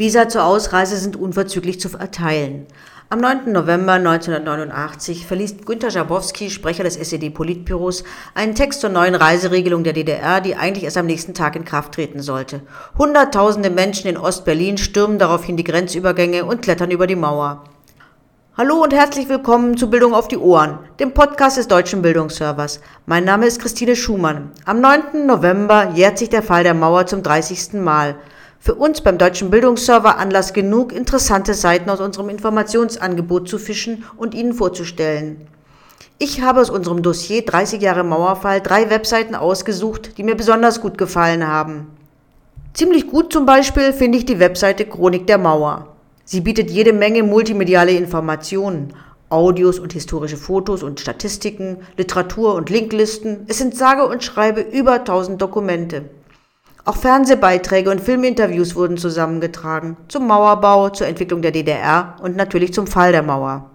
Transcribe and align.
Visa 0.00 0.30
zur 0.30 0.44
Ausreise 0.44 0.96
sind 0.96 1.14
unverzüglich 1.14 1.78
zu 1.78 1.90
erteilen. 1.94 2.66
Am 3.10 3.20
9. 3.20 3.52
November 3.52 3.92
1989 3.92 5.26
verließ 5.26 5.66
Günter 5.66 5.90
Schabowski, 5.90 6.48
Sprecher 6.48 6.84
des 6.84 6.96
SED-Politbüros, 6.96 8.04
einen 8.34 8.54
Text 8.54 8.80
zur 8.80 8.88
neuen 8.88 9.14
Reiseregelung 9.14 9.84
der 9.84 9.92
DDR, 9.92 10.40
die 10.40 10.56
eigentlich 10.56 10.84
erst 10.84 10.96
am 10.96 11.04
nächsten 11.04 11.34
Tag 11.34 11.54
in 11.54 11.66
Kraft 11.66 11.92
treten 11.92 12.22
sollte. 12.22 12.62
Hunderttausende 12.96 13.68
Menschen 13.68 14.08
in 14.08 14.16
Ostberlin 14.16 14.78
stürmen 14.78 15.18
daraufhin 15.18 15.58
die 15.58 15.64
Grenzübergänge 15.64 16.46
und 16.46 16.62
klettern 16.62 16.90
über 16.90 17.06
die 17.06 17.14
Mauer. 17.14 17.64
Hallo 18.56 18.82
und 18.82 18.94
herzlich 18.94 19.28
willkommen 19.28 19.76
zu 19.76 19.90
Bildung 19.90 20.14
auf 20.14 20.28
die 20.28 20.38
Ohren, 20.38 20.78
dem 20.98 21.12
Podcast 21.12 21.58
des 21.58 21.68
Deutschen 21.68 22.00
Bildungsservers. 22.00 22.80
Mein 23.04 23.24
Name 23.24 23.44
ist 23.44 23.60
Christine 23.60 23.96
Schumann. 23.96 24.50
Am 24.64 24.80
9. 24.80 25.26
November 25.26 25.90
jährt 25.94 26.16
sich 26.16 26.30
der 26.30 26.42
Fall 26.42 26.62
der 26.62 26.72
Mauer 26.72 27.04
zum 27.04 27.22
30. 27.22 27.74
Mal. 27.74 28.16
Für 28.62 28.74
uns 28.74 29.00
beim 29.00 29.16
Deutschen 29.16 29.48
Bildungsserver 29.48 30.18
Anlass 30.18 30.52
genug, 30.52 30.92
interessante 30.92 31.54
Seiten 31.54 31.88
aus 31.88 31.98
unserem 31.98 32.28
Informationsangebot 32.28 33.48
zu 33.48 33.58
fischen 33.58 34.04
und 34.18 34.34
Ihnen 34.34 34.52
vorzustellen. 34.52 35.46
Ich 36.18 36.42
habe 36.42 36.60
aus 36.60 36.68
unserem 36.68 37.02
Dossier 37.02 37.42
30 37.42 37.80
Jahre 37.80 38.04
Mauerfall 38.04 38.60
drei 38.60 38.90
Webseiten 38.90 39.34
ausgesucht, 39.34 40.18
die 40.18 40.24
mir 40.24 40.34
besonders 40.34 40.82
gut 40.82 40.98
gefallen 40.98 41.48
haben. 41.48 41.86
Ziemlich 42.74 43.06
gut 43.06 43.32
zum 43.32 43.46
Beispiel 43.46 43.94
finde 43.94 44.18
ich 44.18 44.26
die 44.26 44.40
Webseite 44.40 44.84
Chronik 44.84 45.26
der 45.26 45.38
Mauer. 45.38 45.96
Sie 46.26 46.42
bietet 46.42 46.70
jede 46.70 46.92
Menge 46.92 47.22
multimediale 47.22 47.92
Informationen, 47.92 48.92
Audios 49.30 49.78
und 49.78 49.94
historische 49.94 50.36
Fotos 50.36 50.82
und 50.82 51.00
Statistiken, 51.00 51.78
Literatur 51.96 52.56
und 52.56 52.68
Linklisten. 52.68 53.46
Es 53.48 53.56
sind 53.56 53.74
sage 53.74 54.06
und 54.06 54.22
schreibe 54.22 54.60
über 54.60 54.96
1000 54.96 55.40
Dokumente. 55.40 56.10
Auch 56.84 56.96
Fernsehbeiträge 56.96 57.90
und 57.90 58.00
Filminterviews 58.00 58.74
wurden 58.74 58.96
zusammengetragen 58.96 59.96
zum 60.08 60.26
Mauerbau, 60.26 60.88
zur 60.88 61.06
Entwicklung 61.06 61.42
der 61.42 61.52
DDR 61.52 62.16
und 62.22 62.36
natürlich 62.36 62.72
zum 62.72 62.86
Fall 62.86 63.12
der 63.12 63.22
Mauer. 63.22 63.70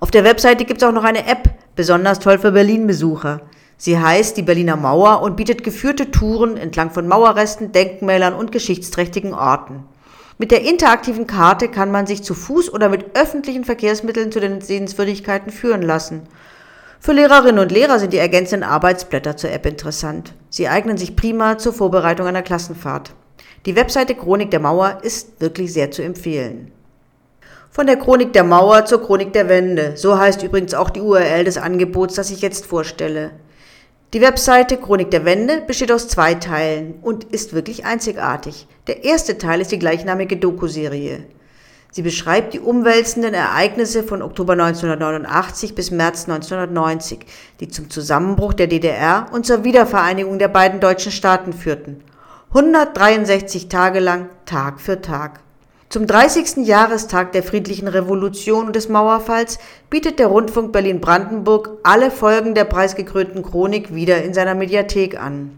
Auf 0.00 0.10
der 0.10 0.24
Webseite 0.24 0.64
gibt 0.64 0.80
es 0.80 0.88
auch 0.88 0.92
noch 0.92 1.04
eine 1.04 1.26
App, 1.26 1.50
besonders 1.76 2.18
toll 2.18 2.38
für 2.38 2.52
Berlin-Besucher. 2.52 3.42
Sie 3.76 3.98
heißt 3.98 4.36
die 4.36 4.42
Berliner 4.42 4.76
Mauer 4.76 5.20
und 5.22 5.36
bietet 5.36 5.62
geführte 5.62 6.10
Touren 6.10 6.56
entlang 6.56 6.90
von 6.90 7.06
Mauerresten, 7.06 7.72
Denkmälern 7.72 8.34
und 8.34 8.52
geschichtsträchtigen 8.52 9.34
Orten. 9.34 9.84
Mit 10.38 10.50
der 10.50 10.62
interaktiven 10.62 11.26
Karte 11.26 11.68
kann 11.68 11.90
man 11.90 12.06
sich 12.06 12.22
zu 12.22 12.32
Fuß 12.32 12.72
oder 12.72 12.88
mit 12.88 13.18
öffentlichen 13.18 13.64
Verkehrsmitteln 13.64 14.32
zu 14.32 14.40
den 14.40 14.60
Sehenswürdigkeiten 14.60 15.52
führen 15.52 15.82
lassen. 15.82 16.22
Für 17.00 17.12
Lehrerinnen 17.12 17.58
und 17.58 17.70
Lehrer 17.70 17.98
sind 17.98 18.12
die 18.12 18.18
ergänzenden 18.18 18.68
Arbeitsblätter 18.68 19.36
zur 19.36 19.50
App 19.50 19.66
interessant. 19.66 20.32
Sie 20.50 20.68
eignen 20.68 20.96
sich 20.96 21.16
prima 21.16 21.58
zur 21.58 21.72
Vorbereitung 21.72 22.26
einer 22.26 22.42
Klassenfahrt. 22.42 23.12
Die 23.66 23.76
Webseite 23.76 24.14
Chronik 24.14 24.50
der 24.50 24.60
Mauer 24.60 24.98
ist 25.02 25.40
wirklich 25.40 25.72
sehr 25.72 25.90
zu 25.90 26.02
empfehlen. 26.02 26.72
Von 27.70 27.86
der 27.86 27.96
Chronik 27.96 28.32
der 28.32 28.44
Mauer 28.44 28.86
zur 28.86 29.02
Chronik 29.02 29.32
der 29.32 29.48
Wende. 29.48 29.96
So 29.96 30.18
heißt 30.18 30.42
übrigens 30.42 30.74
auch 30.74 30.90
die 30.90 31.00
URL 31.00 31.44
des 31.44 31.58
Angebots, 31.58 32.14
das 32.14 32.30
ich 32.30 32.40
jetzt 32.40 32.66
vorstelle. 32.66 33.32
Die 34.14 34.22
Webseite 34.22 34.78
Chronik 34.78 35.10
der 35.10 35.26
Wende 35.26 35.60
besteht 35.66 35.92
aus 35.92 36.08
zwei 36.08 36.34
Teilen 36.34 36.94
und 37.02 37.24
ist 37.24 37.52
wirklich 37.52 37.84
einzigartig. 37.84 38.66
Der 38.86 39.04
erste 39.04 39.36
Teil 39.36 39.60
ist 39.60 39.70
die 39.70 39.78
gleichnamige 39.78 40.38
Doku-Serie. 40.38 41.26
Sie 41.90 42.02
beschreibt 42.02 42.52
die 42.52 42.60
umwälzenden 42.60 43.32
Ereignisse 43.32 44.02
von 44.02 44.20
Oktober 44.22 44.52
1989 44.52 45.74
bis 45.74 45.90
März 45.90 46.28
1990, 46.28 47.20
die 47.60 47.68
zum 47.68 47.88
Zusammenbruch 47.88 48.52
der 48.52 48.66
DDR 48.66 49.26
und 49.32 49.46
zur 49.46 49.64
Wiedervereinigung 49.64 50.38
der 50.38 50.48
beiden 50.48 50.80
deutschen 50.80 51.12
Staaten 51.12 51.52
führten. 51.52 52.02
163 52.50 53.68
Tage 53.68 54.00
lang, 54.00 54.28
Tag 54.44 54.80
für 54.80 55.00
Tag. 55.00 55.40
Zum 55.88 56.06
30. 56.06 56.66
Jahrestag 56.66 57.32
der 57.32 57.42
friedlichen 57.42 57.88
Revolution 57.88 58.66
und 58.66 58.76
des 58.76 58.90
Mauerfalls 58.90 59.58
bietet 59.88 60.18
der 60.18 60.26
Rundfunk 60.26 60.70
Berlin-Brandenburg 60.70 61.70
alle 61.82 62.10
Folgen 62.10 62.54
der 62.54 62.64
preisgekrönten 62.64 63.42
Chronik 63.42 63.94
wieder 63.94 64.22
in 64.22 64.34
seiner 64.34 64.54
Mediathek 64.54 65.18
an. 65.18 65.52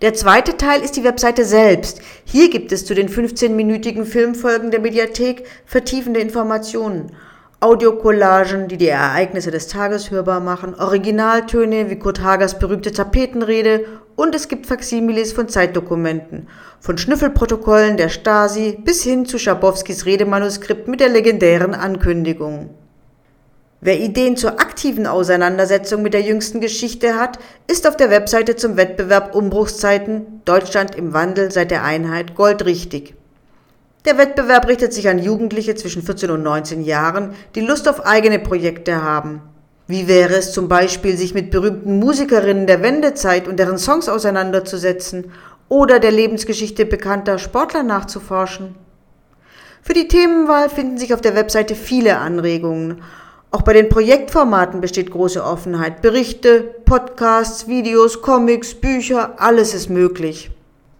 Der 0.00 0.14
zweite 0.14 0.56
Teil 0.56 0.80
ist 0.82 0.96
die 0.96 1.04
Webseite 1.04 1.44
selbst. 1.44 2.00
Hier 2.24 2.48
gibt 2.50 2.72
es 2.72 2.84
zu 2.84 2.94
den 2.94 3.08
15-minütigen 3.08 4.04
Filmfolgen 4.04 4.70
der 4.70 4.80
Mediathek 4.80 5.44
vertiefende 5.66 6.20
Informationen. 6.20 7.12
Audiocollagen, 7.60 8.66
die 8.66 8.76
die 8.76 8.88
Ereignisse 8.88 9.52
des 9.52 9.68
Tages 9.68 10.10
hörbar 10.10 10.40
machen, 10.40 10.74
Originaltöne 10.74 11.90
wie 11.90 11.98
Kurt 11.98 12.20
Hagers 12.20 12.58
berühmte 12.58 12.90
Tapetenrede 12.90 13.84
und 14.16 14.34
es 14.34 14.48
gibt 14.48 14.66
Faksimiles 14.66 15.32
von 15.32 15.48
Zeitdokumenten, 15.48 16.48
von 16.80 16.98
Schnüffelprotokollen 16.98 17.96
der 17.96 18.08
Stasi 18.08 18.78
bis 18.84 19.04
hin 19.04 19.26
zu 19.26 19.38
Schabowskis 19.38 20.06
Redemanuskript 20.06 20.88
mit 20.88 20.98
der 20.98 21.10
legendären 21.10 21.74
Ankündigung. 21.74 22.70
Wer 23.84 23.98
Ideen 23.98 24.36
zur 24.36 24.60
aktiven 24.60 25.08
Auseinandersetzung 25.08 26.02
mit 26.02 26.14
der 26.14 26.20
jüngsten 26.20 26.60
Geschichte 26.60 27.16
hat, 27.16 27.40
ist 27.66 27.88
auf 27.88 27.96
der 27.96 28.10
Webseite 28.10 28.54
zum 28.54 28.76
Wettbewerb 28.76 29.34
Umbruchszeiten 29.34 30.40
Deutschland 30.44 30.94
im 30.94 31.12
Wandel 31.14 31.50
seit 31.50 31.72
der 31.72 31.82
Einheit 31.82 32.36
goldrichtig. 32.36 33.16
Der 34.04 34.18
Wettbewerb 34.18 34.68
richtet 34.68 34.92
sich 34.92 35.08
an 35.08 35.18
Jugendliche 35.18 35.74
zwischen 35.74 36.04
14 36.04 36.30
und 36.30 36.44
19 36.44 36.84
Jahren, 36.84 37.34
die 37.56 37.60
Lust 37.60 37.88
auf 37.88 38.06
eigene 38.06 38.38
Projekte 38.38 39.02
haben. 39.02 39.42
Wie 39.88 40.06
wäre 40.06 40.36
es 40.36 40.52
zum 40.52 40.68
Beispiel, 40.68 41.16
sich 41.16 41.34
mit 41.34 41.50
berühmten 41.50 41.98
Musikerinnen 41.98 42.68
der 42.68 42.82
Wendezeit 42.82 43.48
und 43.48 43.56
deren 43.56 43.78
Songs 43.78 44.08
auseinanderzusetzen 44.08 45.32
oder 45.68 45.98
der 45.98 46.12
Lebensgeschichte 46.12 46.86
bekannter 46.86 47.36
Sportler 47.36 47.82
nachzuforschen? 47.82 48.76
Für 49.82 49.94
die 49.94 50.06
Themenwahl 50.06 50.70
finden 50.70 50.98
sich 50.98 51.12
auf 51.14 51.20
der 51.20 51.34
Webseite 51.34 51.74
viele 51.74 52.18
Anregungen 52.18 53.02
auch 53.52 53.62
bei 53.62 53.74
den 53.74 53.90
Projektformaten 53.90 54.80
besteht 54.80 55.10
große 55.10 55.44
Offenheit. 55.44 56.00
Berichte, 56.00 56.62
Podcasts, 56.84 57.68
Videos, 57.68 58.22
Comics, 58.22 58.74
Bücher, 58.74 59.34
alles 59.36 59.74
ist 59.74 59.90
möglich. 59.90 60.50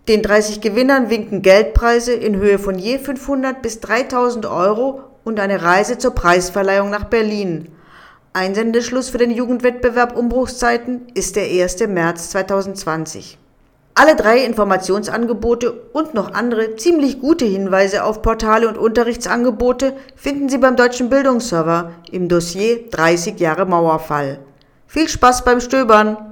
Den 0.07 0.21
30 0.21 0.61
Gewinnern 0.61 1.09
winken 1.09 1.41
Geldpreise 1.41 2.13
in 2.13 2.37
Höhe 2.37 2.59
von 2.59 2.79
je 2.79 2.99
500 2.99 3.63
bis 3.63 3.81
3000 3.81 4.47
Euro 4.47 5.01
und 5.25 5.41
eine 5.41 5.63
Reise 5.63 5.97
zur 5.97 6.15
Preisverleihung 6.15 6.91
nach 6.91 7.05
Berlin. 7.05 7.69
Einsendeschluss 8.35 9.09
für 9.09 9.19
den 9.19 9.31
Jugendwettbewerb 9.31 10.17
Umbruchszeiten 10.17 11.07
ist 11.15 11.37
der 11.37 11.45
1. 11.45 11.87
März 11.89 12.31
2020. 12.31 13.39
Alle 13.95 14.17
drei 14.17 14.39
Informationsangebote 14.45 15.71
und 15.93 16.15
noch 16.15 16.33
andere 16.33 16.77
ziemlich 16.77 17.21
gute 17.21 17.45
Hinweise 17.45 18.05
auf 18.05 18.23
Portale 18.23 18.67
und 18.67 18.79
Unterrichtsangebote 18.79 19.93
finden 20.17 20.49
Sie 20.49 20.57
beim 20.57 20.77
Deutschen 20.77 21.11
Bildungsserver 21.11 21.93
im 22.11 22.29
Dossier 22.29 22.89
30 22.91 23.39
Jahre 23.39 23.67
Mauerfall. 23.67 24.39
Viel 24.87 25.09
Spaß 25.09 25.45
beim 25.45 25.61
Stöbern! 25.61 26.32